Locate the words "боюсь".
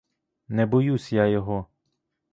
0.65-1.11